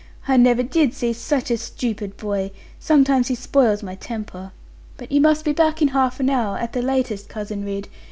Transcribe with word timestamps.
I 0.27 0.35
never 0.35 0.63
did 0.63 0.95
see 0.95 1.13
such 1.13 1.51
a 1.51 1.57
stupid 1.57 2.17
boy: 2.17 2.49
sometimes 2.79 3.27
he 3.27 3.35
spoils 3.35 3.83
my 3.83 3.93
temper. 3.93 4.51
But 4.97 5.11
you 5.11 5.21
must 5.21 5.45
be 5.45 5.53
back 5.53 5.79
in 5.79 5.89
half 5.89 6.19
an 6.19 6.27
hour, 6.31 6.57
at 6.57 6.73
the 6.73 6.81
latest, 6.81 7.29
Cousin 7.29 7.63
Ridd. 7.63 7.87